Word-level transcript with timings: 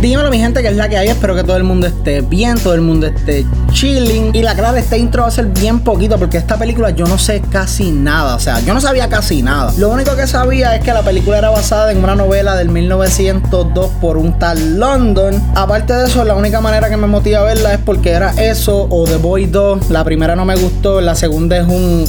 Dímelo 0.00 0.30
mi 0.30 0.38
gente 0.38 0.62
que 0.62 0.68
es 0.68 0.76
la 0.76 0.88
que 0.88 0.96
hay, 0.96 1.08
espero 1.08 1.34
que 1.34 1.44
todo 1.44 1.58
el 1.58 1.64
mundo 1.64 1.86
esté 1.86 2.22
bien, 2.22 2.58
todo 2.58 2.72
el 2.72 2.80
mundo 2.80 3.06
esté 3.06 3.44
chilling. 3.70 4.34
Y 4.34 4.40
la 4.40 4.54
clara, 4.54 4.78
este 4.78 4.96
intro 4.96 5.24
va 5.24 5.28
a 5.28 5.30
ser 5.30 5.44
bien 5.48 5.80
poquito 5.80 6.18
porque 6.18 6.38
esta 6.38 6.56
película 6.56 6.88
yo 6.88 7.04
no 7.04 7.18
sé 7.18 7.42
casi 7.50 7.90
nada, 7.90 8.34
o 8.34 8.38
sea, 8.38 8.60
yo 8.60 8.72
no 8.72 8.80
sabía 8.80 9.10
casi 9.10 9.42
nada. 9.42 9.74
Lo 9.76 9.90
único 9.90 10.16
que 10.16 10.26
sabía 10.26 10.74
es 10.74 10.82
que 10.82 10.94
la 10.94 11.02
película 11.02 11.36
era 11.36 11.50
basada 11.50 11.92
en 11.92 12.02
una 12.02 12.14
novela 12.14 12.56
del 12.56 12.70
1902 12.70 13.90
por 14.00 14.16
un 14.16 14.38
tal 14.38 14.78
London. 14.78 15.34
Aparte 15.54 15.92
de 15.92 16.06
eso, 16.06 16.24
la 16.24 16.34
única 16.34 16.62
manera 16.62 16.88
que 16.88 16.96
me 16.96 17.06
motiva 17.06 17.40
a 17.40 17.44
verla 17.44 17.74
es 17.74 17.80
porque 17.80 18.12
era 18.12 18.30
eso 18.42 18.86
o 18.88 19.04
The 19.04 19.16
Boy 19.16 19.46
2. 19.46 19.90
La 19.90 20.02
primera 20.02 20.34
no 20.34 20.46
me 20.46 20.56
gustó, 20.56 21.02
la 21.02 21.14
segunda 21.14 21.58
es 21.58 21.66
un... 21.66 22.06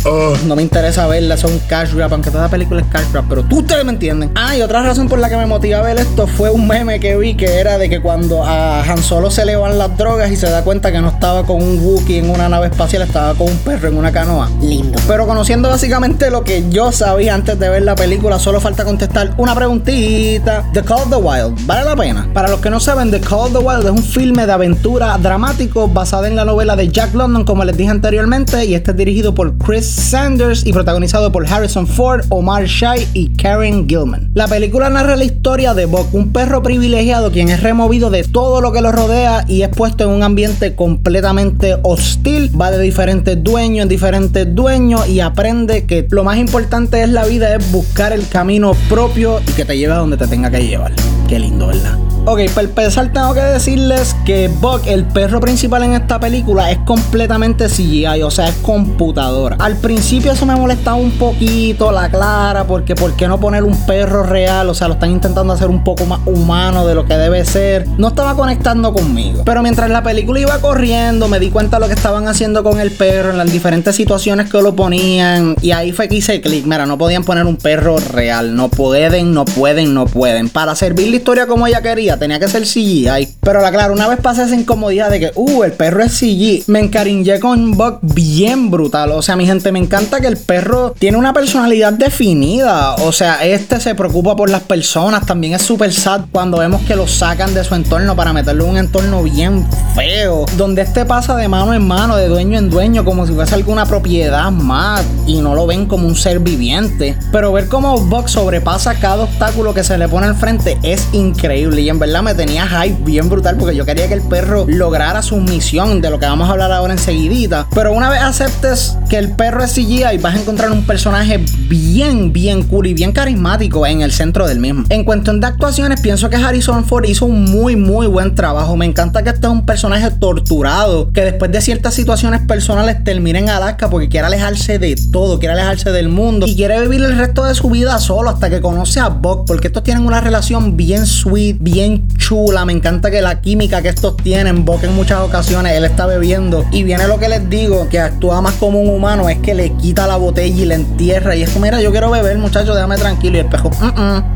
no 0.48 0.56
me 0.56 0.62
interesa 0.62 1.08
verla, 1.08 1.36
es 1.36 1.44
un 1.44 1.60
cash 1.68 1.94
grab, 1.94 2.14
aunque 2.14 2.32
toda 2.32 2.44
la 2.44 2.50
película 2.50 2.80
es 2.80 2.88
cash 2.88 3.12
grab, 3.12 3.26
pero 3.28 3.44
tú 3.44 3.60
ustedes 3.60 3.84
me 3.84 3.92
entienden. 3.92 4.32
Ah, 4.36 4.56
y 4.56 4.62
otra 4.62 4.82
razón 4.82 5.10
por 5.10 5.20
la 5.20 5.28
que 5.28 5.36
me 5.36 5.46
motiva 5.46 5.80
a 5.80 5.82
ver 5.82 6.00
esto 6.00 6.26
fue 6.26 6.50
un 6.50 6.70
meme 6.70 7.02
que 7.02 7.18
vi 7.18 7.36
que 7.36 7.60
era 7.60 7.81
de 7.82 7.90
que 7.90 8.00
cuando 8.00 8.44
a 8.44 8.84
Han 8.84 9.02
Solo 9.02 9.32
se 9.32 9.44
le 9.44 9.56
van 9.56 9.80
las 9.80 9.98
drogas 9.98 10.32
y 10.32 10.36
se 10.36 10.48
da 10.48 10.64
cuenta 10.64 10.92
que 10.92 11.02
no 11.02 11.10
estaba 11.10 11.44
con 11.48 11.64
un 11.64 11.80
Wookiee 11.84 12.20
en 12.20 12.30
una 12.30 12.48
nave 12.48 12.68
espacial, 12.68 13.02
estaba 13.02 13.34
con 13.34 13.50
un 13.50 13.58
perro 13.58 13.88
en 13.88 13.98
una 13.98 14.12
canoa. 14.12 14.52
Lindo. 14.62 15.00
Pero 15.08 15.26
conociendo 15.26 15.68
básicamente 15.68 16.30
lo 16.30 16.44
que 16.44 16.70
yo 16.70 16.92
sabía 16.92 17.34
antes 17.34 17.58
de 17.58 17.70
ver 17.70 17.82
la 17.82 17.96
película, 17.96 18.38
solo 18.38 18.62
falta 18.62 18.86
contestar 18.86 19.34
una 19.38 19.56
preguntita. 19.56 20.64
The 20.74 20.84
Call 20.84 21.00
of 21.00 21.10
the 21.10 21.16
Wild, 21.16 21.66
¿vale 21.66 21.84
la 21.84 21.96
pena? 21.96 22.30
Para 22.36 22.50
los 22.50 22.60
que 22.60 22.70
no 22.70 22.80
saben, 22.80 23.10
The 23.10 23.20
Call 23.20 23.48
of 23.48 23.54
the 23.54 23.58
Wild 23.58 23.86
es 23.86 23.92
un 23.92 24.04
filme 24.04 24.46
de 24.46 24.52
aventura 24.52 25.18
dramático 25.18 25.88
basado 25.88 26.26
en 26.26 26.36
la 26.36 26.46
novela 26.46 26.76
de 26.76 26.88
Jack 26.88 27.16
London, 27.16 27.46
como 27.46 27.66
les 27.66 27.76
dije 27.76 27.90
anteriormente, 27.90 28.64
y 28.66 28.76
este 28.76 28.92
es 28.92 28.98
dirigido 28.98 29.34
por 29.34 29.58
Chris 29.58 29.88
Sanders 29.88 30.68
y 30.68 30.72
protagonizado 30.72 31.32
por 31.32 31.52
Harrison 31.52 31.88
Ford, 31.88 32.26
Omar 32.30 32.66
Shai 32.66 33.08
y 33.16 33.30
Karen 33.30 33.90
Gilman. 33.90 34.30
La 34.36 34.48
película 34.48 34.92
narra 34.92 35.16
la 35.16 35.24
historia 35.24 35.74
de 35.74 35.86
Buck, 35.86 36.14
un 36.14 36.32
perro 36.32 36.62
privilegiado 36.62 37.32
quien 37.32 37.50
es 37.50 37.64
removido 37.72 38.10
de 38.10 38.26
todo 38.26 38.60
lo 38.60 38.74
que 38.74 38.82
lo 38.82 38.92
rodea 38.92 39.46
y 39.48 39.62
es 39.62 39.70
puesto 39.70 40.04
en 40.04 40.10
un 40.10 40.24
ambiente 40.24 40.76
completamente 40.76 41.78
hostil. 41.84 42.52
Va 42.60 42.70
de 42.70 42.82
diferentes 42.82 43.42
dueños 43.42 43.84
en 43.84 43.88
diferentes 43.88 44.54
dueños 44.54 45.08
y 45.08 45.22
aprende 45.22 45.86
que 45.86 46.06
lo 46.10 46.26
más 46.26 46.38
importante 46.38 46.98
de 46.98 47.08
la 47.08 47.26
vida 47.26 47.56
es 47.56 47.72
buscar 47.72 48.12
el 48.12 48.28
camino 48.28 48.74
propio 48.90 49.40
y 49.48 49.54
que 49.54 49.64
te 49.64 49.78
lleve 49.78 49.94
a 49.94 49.98
donde 49.98 50.18
te 50.18 50.28
tenga 50.28 50.52
que 50.52 50.68
llevar. 50.68 50.92
Qué 51.32 51.40
lindo, 51.40 51.68
¿verdad? 51.68 51.98
Ok, 52.26 52.42
para 52.54 52.68
empezar 52.68 53.12
tengo 53.12 53.34
que 53.34 53.40
decirles 53.40 54.16
que 54.26 54.48
Buck, 54.48 54.86
el 54.86 55.06
perro 55.06 55.40
principal 55.40 55.82
en 55.82 55.94
esta 55.94 56.20
película, 56.20 56.70
es 56.70 56.78
completamente 56.80 57.68
CGI, 57.68 58.22
o 58.22 58.30
sea, 58.30 58.50
es 58.50 58.56
computadora. 58.58 59.56
Al 59.60 59.78
principio 59.78 60.32
eso 60.32 60.46
me 60.46 60.56
molestaba 60.56 60.98
un 60.98 61.12
poquito, 61.12 61.92
la 61.92 62.10
clara, 62.10 62.66
porque 62.66 62.96
¿por 62.96 63.16
qué 63.16 63.28
no 63.28 63.40
poner 63.40 63.64
un 63.64 63.76
perro 63.88 64.22
real? 64.22 64.70
O 64.70 64.76
sea, 64.76 64.88
lo 64.88 64.96
están 64.96 65.10
intentando 65.10 65.52
hacer 65.52 65.70
un 65.70 65.84
poco 65.84 66.06
más 66.06 66.20
humano 66.26 66.86
de 66.86 66.94
lo 66.94 67.06
que 67.06 67.16
debe 67.16 67.44
ser. 67.44 67.88
No 67.98 68.10
estaba 68.10 68.36
conectando 68.36 68.94
conmigo. 68.94 69.42
Pero 69.44 69.64
mientras 69.64 69.90
la 69.90 70.04
película 70.04 70.40
iba 70.40 70.60
corriendo, 70.60 71.28
me 71.28 71.40
di 71.40 71.50
cuenta 71.50 71.78
de 71.78 71.82
lo 71.82 71.88
que 71.88 71.96
estaban 71.96 72.28
haciendo 72.28 72.62
con 72.62 72.80
el 72.80 72.92
perro 72.92 73.32
en 73.32 73.40
las 73.40 73.52
diferentes 73.52 73.96
situaciones 73.96 74.48
que 74.48 74.62
lo 74.62 74.76
ponían. 74.76 75.56
Y 75.62 75.72
ahí 75.72 75.92
fue 75.92 76.08
que 76.08 76.18
hice 76.18 76.40
clic. 76.40 76.66
Mira, 76.66 76.86
no 76.86 77.00
podían 77.00 77.24
poner 77.24 77.48
un 77.48 77.56
perro 77.56 77.98
real. 77.98 78.56
No 78.56 78.70
pueden, 78.70 79.34
no 79.34 79.46
pueden, 79.46 79.96
no 79.96 80.06
pueden. 80.06 80.50
Para 80.50 80.76
servir 80.76 81.08
la 81.10 81.21
historia 81.22 81.46
como 81.46 81.68
ella 81.68 81.82
quería 81.82 82.18
tenía 82.18 82.40
que 82.40 82.48
ser 82.48 82.64
CGI. 82.64 83.38
Pero 83.42 83.62
la 83.62 83.72
claro, 83.72 83.94
una 83.94 84.08
vez 84.08 84.20
pasé 84.20 84.44
esa 84.44 84.56
incomodidad 84.56 85.10
de 85.12 85.20
que, 85.20 85.32
uh, 85.36 85.64
el 85.64 85.74
perro 85.74 86.02
es 86.02 86.14
CGI, 86.14 86.64
me 86.68 86.80
encariñé 86.80 87.40
con 87.40 87.72
Buck 87.72 88.00
bien 88.02 88.72
brutal. 88.72 89.12
O 89.12 89.22
sea, 89.22 89.36
mi 89.36 89.46
gente, 89.46 89.72
me 89.72 89.80
encanta 89.80 90.20
que 90.20 90.28
el 90.28 90.38
perro 90.38 90.94
tiene 90.98 91.18
una 91.18 91.34
personalidad 91.34 91.94
definida. 91.94 92.96
O 92.96 93.12
sea, 93.12 93.46
este 93.46 93.80
se 93.80 93.94
preocupa 93.94 94.36
por 94.36 94.50
las 94.50 94.64
personas. 94.64 95.26
También 95.26 95.54
es 95.54 95.62
súper 95.62 95.94
sad 95.94 96.22
cuando 96.32 96.58
vemos 96.58 96.82
que 96.84 96.96
lo 96.96 97.08
sacan 97.08 97.54
de 97.54 97.64
su 97.64 97.76
entorno 97.76 98.16
para 98.16 98.34
meterlo 98.34 98.66
en 98.66 98.70
un 98.72 98.78
entorno 98.78 99.24
bien 99.24 99.66
feo. 99.96 100.46
Donde 100.58 100.82
este 100.82 101.06
pasa 101.06 101.36
de 101.36 101.48
mano 101.48 101.74
en 101.74 101.88
mano, 101.88 102.18
de 102.18 102.28
dueño 102.28 102.58
en 102.58 102.70
dueño, 102.70 103.06
como 103.06 103.28
si 103.28 103.34
fuese 103.34 103.54
alguna 103.56 103.86
propiedad 103.86 104.52
más. 104.52 105.06
Y 105.28 105.42
no 105.42 105.54
lo 105.54 105.68
ven 105.68 105.86
como 105.86 106.08
un 106.08 106.16
ser 106.16 106.40
viviente. 106.40 107.16
Pero 107.32 107.52
ver 107.52 107.68
cómo 107.68 108.00
Buck 108.00 108.28
sobrepasa 108.28 108.96
cada 108.96 109.24
obstáculo 109.24 109.74
que 109.74 109.84
se 109.84 109.98
le 109.98 110.08
pone 110.08 110.28
al 110.28 110.36
frente 110.36 110.78
es 110.84 111.08
increíble. 111.14 111.82
Y 111.82 111.90
en 111.90 111.98
verdad 111.98 112.22
me 112.22 112.36
tenía 112.36 112.68
hype 112.68 113.04
bien 113.04 113.30
brutal 113.30 113.58
porque 113.58 113.76
yo 113.76 113.86
quería 113.86 114.08
que 114.08 114.14
el 114.14 114.22
perro 114.22 114.66
lograra 114.68 115.22
su 115.22 115.38
misión 115.38 116.02
de 116.02 116.10
lo 116.10 116.20
que 116.20 116.28
vamos 116.28 116.48
a 116.50 116.52
hablar 116.52 116.72
ahora 116.72 116.94
enseguidita. 116.94 117.68
Pero 117.74 117.94
una 117.94 118.10
vez 118.10 118.22
aceptes 118.22 118.98
que 119.10 119.18
el 119.18 119.32
perro 119.32 119.64
es 119.64 119.74
CGI, 119.74 120.18
vas 120.22 120.36
a 120.36 120.42
encontrar 120.42 120.72
un 120.72 120.86
personaje 120.86 121.44
bien, 121.68 122.32
bien 122.32 122.64
cool 122.64 122.88
y 122.88 122.94
bien 122.94 123.12
carismático 123.12 123.88
en 123.88 124.02
el 124.02 124.12
centro 124.12 124.48
del 124.48 124.60
mismo. 124.60 124.84
En 124.90 125.04
cuanto 125.04 125.32
de 125.40 125.48
actuaciones, 125.48 126.02
pienso 126.02 126.30
que 126.30 126.36
Harrison 126.36 126.84
Ford 126.84 127.06
hizo 127.06 127.26
un 127.26 127.46
muy, 127.46 127.76
muy 127.76 128.08
buen 128.08 128.36
trabajo. 128.36 128.76
Me 128.76 128.86
encanta 128.86 129.24
que 129.24 129.30
este 129.30 129.48
es 129.48 129.54
un 129.54 129.66
personaje 129.66 130.10
torturado 130.12 131.12
que 131.14 131.22
después 131.22 131.52
de 131.52 131.62
ciertas 131.62 131.94
situaciones 131.94 132.42
personales 132.42 133.04
termina 133.04 133.40
en 133.40 133.50
Alaska 133.50 133.90
porque 133.90 134.10
quiere 134.10 134.28
alejarse 134.28 134.80
de 134.80 134.96
todo, 135.12 135.40
quiere 135.40 135.54
alejarse 135.54 135.92
del 135.92 136.10
mundo 136.10 136.48
y 136.48 136.56
quiere 136.56 136.82
vivir 136.82 137.02
el 137.04 137.18
resto 137.18 137.46
de 137.46 137.56
su 137.56 137.70
vida 137.70 138.00
solo 138.00 138.30
hasta 138.30 138.50
que 138.50 138.62
conoce 138.62 139.00
a 139.00 139.10
Buck 139.10 139.46
porque 139.48 139.68
estos 139.68 139.84
tienen 139.84 140.06
una 140.06 140.22
relación 140.22 140.76
bien 140.76 141.01
sweet, 141.06 141.58
bien 141.60 142.08
chula. 142.18 142.66
Me 142.66 142.74
encanta 142.74 143.12
que 143.12 143.22
la 143.22 143.42
química 143.42 143.82
que 143.82 143.90
estos 143.90 144.18
tienen, 144.18 144.66
Buck 144.66 144.84
en 144.84 144.96
muchas 144.96 145.22
ocasiones. 145.22 145.74
Él 145.74 145.86
está 145.86 146.06
bebiendo. 146.06 146.66
Y 146.72 146.84
viene 146.84 147.08
lo 147.08 147.20
que 147.20 147.30
les 147.30 147.50
digo, 147.50 147.88
que 147.90 148.00
actúa 148.00 148.42
más 148.42 148.56
como 148.56 148.80
un 148.80 148.90
humano, 148.90 149.30
es 149.30 149.38
que 149.40 149.54
le 149.54 149.72
quita 149.74 150.08
la 150.08 150.18
botella 150.18 150.62
y 150.62 150.66
la 150.66 150.76
entierra. 150.76 151.36
Y 151.36 151.44
es 151.44 151.50
como, 151.50 151.66
mira, 151.66 151.82
yo 151.82 151.92
quiero 151.92 152.10
beber, 152.12 152.38
muchacho, 152.38 152.74
déjame 152.74 152.98
tranquilo 152.98 153.38
y 153.38 153.40
el 153.42 153.48
pejo, 153.48 153.72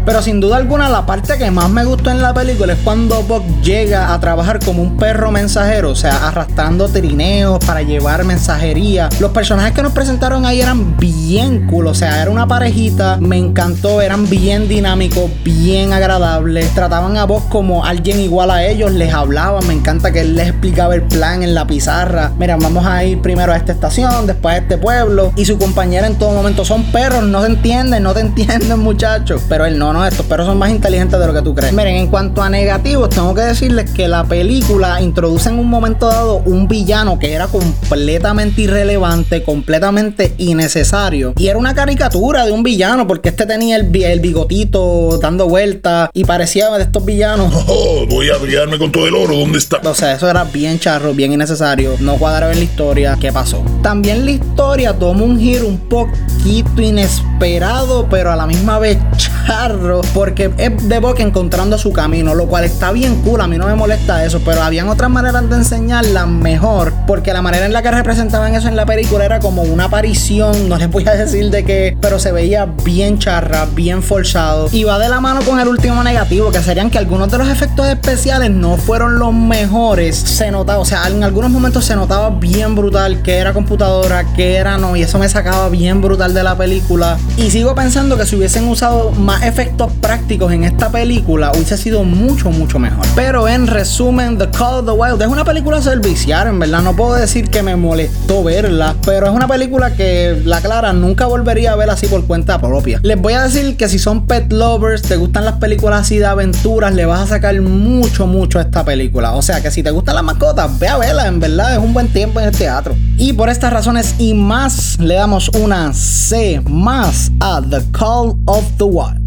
pero 0.05 0.21
sin 0.21 0.39
duda 0.39 0.57
alguna 0.57 0.89
la 0.89 1.05
parte 1.05 1.37
que 1.37 1.49
más 1.51 1.69
me 1.69 1.83
gustó 1.83 2.11
en 2.11 2.21
la 2.21 2.33
película 2.33 2.73
es 2.73 2.79
cuando 2.83 3.23
Buck 3.23 3.43
llega 3.61 4.13
a 4.13 4.19
trabajar 4.19 4.59
como 4.63 4.81
un 4.81 4.97
perro 4.97 5.31
mensajero, 5.31 5.89
o 5.91 5.95
sea, 5.95 6.27
arrastrando 6.27 6.87
trineos 6.87 7.59
para 7.65 7.81
llevar 7.81 8.23
mensajería. 8.23 9.09
Los 9.19 9.31
personajes 9.31 9.73
que 9.73 9.81
nos 9.81 9.93
presentaron 9.93 10.45
ahí 10.45 10.61
eran 10.61 10.97
bien 10.97 11.67
cool, 11.67 11.87
o 11.87 11.93
sea, 11.93 12.21
era 12.21 12.31
una 12.31 12.47
parejita, 12.47 13.17
me 13.17 13.37
encantó, 13.37 14.01
eran 14.01 14.29
bien 14.29 14.67
dinámicos, 14.67 15.29
bien 15.43 15.93
agradables, 15.93 16.44
trataban 16.73 17.17
a 17.17 17.25
Buck 17.25 17.49
como 17.49 17.85
alguien 17.85 18.19
igual 18.19 18.51
a 18.51 18.65
ellos, 18.65 18.91
les 18.91 19.13
hablaban, 19.13 19.65
me 19.67 19.73
encanta 19.73 20.11
que 20.11 20.21
él 20.21 20.35
les 20.35 20.49
explicaba 20.49 20.95
el 20.95 21.03
plan 21.03 21.43
en 21.43 21.53
la 21.53 21.65
pizarra. 21.65 22.31
Mira, 22.37 22.55
vamos 22.57 22.85
a 22.85 23.03
ir 23.03 23.21
primero 23.21 23.51
a 23.51 23.57
esta 23.57 23.71
estación, 23.71 24.27
después 24.27 24.55
a 24.55 24.57
este 24.59 24.77
pueblo, 24.77 25.31
y 25.35 25.45
su 25.45 25.57
compañera 25.57 26.07
en 26.07 26.15
todo 26.15 26.31
momento 26.31 26.63
son 26.63 26.83
perros, 26.91 27.23
no 27.23 27.41
se 27.41 27.47
entienden, 27.47 28.03
no 28.03 28.13
te 28.13 28.19
entienden, 28.21 28.79
muchachos. 28.79 29.41
Pero 29.49 29.65
él 29.65 29.77
no, 29.77 29.93
no, 29.93 30.05
estos 30.05 30.25
perros 30.25 30.47
son 30.47 30.57
más 30.57 30.69
inteligentes 30.69 31.19
de 31.19 31.27
lo 31.27 31.33
que 31.33 31.41
tú 31.41 31.55
crees. 31.55 31.73
Miren, 31.73 31.95
en 31.95 32.07
cuanto 32.07 32.41
a 32.41 32.49
negativos, 32.49 33.09
tengo 33.09 33.33
que 33.33 33.41
decirles 33.41 33.89
que 33.91 34.07
la 34.07 34.23
película 34.23 35.01
introduce 35.01 35.49
en 35.49 35.59
un 35.59 35.69
momento 35.69 36.07
dado 36.07 36.37
un 36.45 36.67
villano 36.67 37.17
que 37.19 37.33
era 37.33 37.47
completamente 37.47 38.61
irrelevante, 38.61 39.43
completamente 39.43 40.33
innecesario. 40.37 41.33
Y 41.37 41.47
era 41.47 41.57
una 41.57 41.73
caricatura 41.73 42.45
de 42.45 42.51
un 42.51 42.63
villano, 42.63 43.07
porque 43.07 43.29
este 43.29 43.45
tenía 43.45 43.77
el, 43.77 43.95
el 43.95 44.19
bigotito 44.19 45.17
dando 45.21 45.47
vueltas 45.47 46.09
y 46.13 46.23
parecía 46.35 46.69
de 46.69 46.83
estos 46.83 47.05
villanos. 47.05 47.53
Oh, 47.67 48.05
voy 48.07 48.29
a 48.29 48.37
brillarme 48.37 48.77
con 48.77 48.91
todo 48.91 49.07
el 49.07 49.15
oro, 49.15 49.35
¿dónde 49.35 49.57
está? 49.57 49.81
O 49.83 49.93
sea, 49.93 50.13
eso 50.13 50.29
era 50.29 50.43
bien 50.43 50.79
charro, 50.79 51.13
bien 51.13 51.33
innecesario. 51.33 51.95
No 51.99 52.15
cuadraba 52.17 52.51
en 52.53 52.59
la 52.59 52.63
historia. 52.63 53.17
¿Qué 53.19 53.31
pasó? 53.31 53.63
También 53.81 54.23
la 54.23 54.31
historia 54.31 54.93
toma 54.93 55.23
un 55.23 55.39
giro 55.39 55.67
un 55.67 55.77
poquito 55.77 56.81
inesperado, 56.81 58.07
pero 58.09 58.31
a 58.31 58.35
la 58.35 58.45
misma 58.45 58.79
vez 58.79 58.97
charro, 59.45 60.01
porque 60.13 60.51
es 60.57 60.87
de 60.87 60.99
Buck 60.99 61.19
encontrando 61.19 61.77
su 61.77 61.91
camino, 61.91 62.33
lo 62.33 62.47
cual 62.47 62.63
está 62.63 62.91
bien 62.91 63.21
cool. 63.21 63.41
A 63.41 63.47
mí 63.47 63.57
no 63.57 63.67
me 63.67 63.75
molesta 63.75 64.23
eso, 64.23 64.41
pero 64.45 64.61
habían 64.61 64.87
otras 64.87 65.09
maneras 65.09 65.49
de 65.49 65.55
enseñarla 65.55 66.25
mejor, 66.25 66.93
porque 67.07 67.33
la 67.33 67.41
manera 67.41 67.65
en 67.65 67.73
la 67.73 67.81
que 67.81 67.91
representaban 67.91 68.55
eso 68.55 68.67
en 68.67 68.75
la 68.75 68.85
película 68.85 69.25
era 69.25 69.39
como 69.39 69.63
una 69.63 69.85
aparición. 69.85 70.69
No 70.69 70.77
les 70.77 70.89
voy 70.89 71.07
a 71.07 71.13
decir 71.13 71.49
de 71.49 71.63
qué, 71.63 71.97
pero 71.99 72.19
se 72.19 72.31
veía 72.31 72.65
bien 72.65 73.19
charra, 73.19 73.67
bien 73.73 74.01
forzado. 74.01 74.69
Y 74.71 74.83
va 74.83 74.99
de 74.99 75.09
la 75.09 75.19
mano 75.19 75.41
con 75.41 75.59
el 75.59 75.67
último 75.67 76.03
negativo, 76.03 76.24
que 76.27 76.63
serían 76.63 76.89
que 76.89 76.97
algunos 76.97 77.29
de 77.29 77.37
los 77.37 77.47
efectos 77.47 77.87
especiales 77.87 78.49
no 78.49 78.77
fueron 78.77 79.19
los 79.19 79.31
mejores. 79.31 80.17
Se 80.17 80.49
notaba, 80.49 80.79
o 80.79 80.85
sea, 80.85 81.07
en 81.07 81.23
algunos 81.23 81.51
momentos 81.51 81.85
se 81.85 81.95
notaba 81.95 82.31
bien 82.31 82.75
brutal 82.75 83.21
que 83.21 83.37
era 83.37 83.53
computadora, 83.53 84.25
que 84.35 84.55
era 84.55 84.77
no, 84.77 84.95
y 84.95 85.03
eso 85.03 85.19
me 85.19 85.29
sacaba 85.29 85.69
bien 85.69 86.01
brutal 86.01 86.33
de 86.33 86.41
la 86.41 86.57
película. 86.57 87.17
Y 87.37 87.51
sigo 87.51 87.75
pensando 87.75 88.17
que 88.17 88.25
si 88.25 88.35
hubiesen 88.35 88.67
usado 88.67 89.11
más 89.11 89.43
efectos 89.43 89.91
prácticos 90.01 90.51
en 90.51 90.63
esta 90.63 90.89
película, 90.89 91.51
hubiese 91.53 91.77
sido 91.77 92.03
mucho, 92.03 92.49
mucho 92.49 92.79
mejor. 92.79 93.05
Pero 93.15 93.47
en 93.47 93.67
resumen, 93.67 94.39
The 94.39 94.49
Call 94.49 94.79
of 94.79 94.85
the 94.85 94.91
Wild 94.91 95.21
es 95.21 95.27
una 95.27 95.45
película 95.45 95.79
servicial, 95.81 96.47
en 96.47 96.57
verdad. 96.57 96.81
No 96.81 96.95
puedo 96.95 97.13
decir 97.13 97.49
que 97.51 97.61
me 97.61 97.75
molestó 97.75 98.43
verla, 98.43 98.95
pero 99.05 99.27
es 99.27 99.31
una 99.31 99.47
película 99.47 99.93
que, 99.93 100.41
la 100.43 100.59
clara, 100.59 100.91
nunca 100.91 101.27
volvería 101.27 101.73
a 101.73 101.75
ver 101.75 101.91
así 101.91 102.07
por 102.07 102.25
cuenta 102.25 102.59
propia. 102.59 102.99
Les 103.03 103.21
voy 103.21 103.33
a 103.33 103.43
decir 103.43 103.77
que 103.77 103.87
si 103.87 103.99
son 103.99 104.25
pet 104.25 104.51
lovers, 104.51 105.03
te 105.03 105.17
gustan 105.17 105.45
las 105.45 105.55
películas 105.55 106.01
así 106.01 106.14
de 106.17 106.25
aventuras 106.25 106.93
le 106.93 107.05
vas 107.05 107.21
a 107.21 107.27
sacar 107.27 107.59
mucho, 107.61 108.27
mucho 108.27 108.59
a 108.59 108.63
esta 108.63 108.83
película. 108.83 109.33
O 109.33 109.41
sea 109.41 109.61
que 109.61 109.71
si 109.71 109.83
te 109.83 109.91
gustan 109.91 110.15
las 110.15 110.23
mascotas, 110.23 110.79
ve 110.79 110.87
a 110.87 110.97
verla, 110.97 111.27
en 111.27 111.39
verdad 111.39 111.73
es 111.73 111.79
un 111.79 111.93
buen 111.93 112.07
tiempo 112.07 112.39
en 112.39 112.47
el 112.47 112.55
teatro. 112.55 112.95
Y 113.17 113.33
por 113.33 113.49
estas 113.49 113.71
razones 113.71 114.15
y 114.17 114.33
más, 114.33 114.99
le 114.99 115.15
damos 115.15 115.49
una 115.49 115.93
C 115.93 116.61
más 116.67 117.31
a 117.39 117.61
The 117.61 117.83
Call 117.91 118.35
of 118.45 118.65
the 118.77 118.83
Wild. 118.83 119.24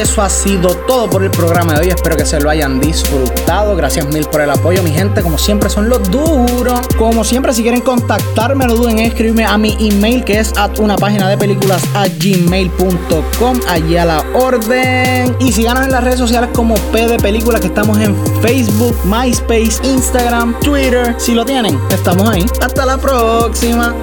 Eso 0.00 0.22
ha 0.22 0.28
sido 0.28 0.74
todo 0.74 1.08
por 1.10 1.22
el 1.22 1.30
programa 1.30 1.74
de 1.74 1.80
hoy. 1.80 1.88
Espero 1.88 2.16
que 2.16 2.24
se 2.24 2.40
lo 2.40 2.48
hayan 2.48 2.80
disfrutado. 2.80 3.76
Gracias 3.76 4.06
mil 4.06 4.24
por 4.26 4.40
el 4.40 4.50
apoyo, 4.50 4.82
mi 4.82 4.90
gente. 4.90 5.22
Como 5.22 5.38
siempre, 5.38 5.68
son 5.68 5.88
los 5.88 6.10
duros. 6.10 6.80
Como 6.98 7.22
siempre, 7.24 7.52
si 7.52 7.62
quieren 7.62 7.80
contactarme, 7.80 8.66
no 8.66 8.74
duden 8.74 8.98
en 8.98 9.06
escribirme 9.06 9.44
a 9.44 9.58
mi 9.58 9.76
email 9.78 10.24
que 10.24 10.38
es 10.38 10.56
a 10.56 10.70
una 10.78 10.96
página 10.96 11.28
de 11.28 11.36
películas 11.36 11.82
a 11.94 12.06
gmail.com. 12.08 13.60
Allí 13.68 13.96
a 13.96 14.04
la 14.04 14.24
orden. 14.34 15.36
Y 15.38 15.52
si 15.52 15.64
ganan 15.64 15.84
en 15.84 15.92
las 15.92 16.02
redes 16.02 16.18
sociales 16.18 16.50
como 16.54 16.74
P 16.92 17.06
de 17.06 17.18
Películas, 17.18 17.60
que 17.60 17.66
estamos 17.66 17.98
en 17.98 18.16
Facebook, 18.40 18.96
MySpace, 19.04 19.80
Instagram, 19.82 20.58
Twitter. 20.60 21.14
Si 21.18 21.34
lo 21.34 21.44
tienen, 21.44 21.78
estamos 21.90 22.28
ahí. 22.28 22.46
Hasta 22.62 22.86
la 22.86 22.96
próxima. 22.96 23.94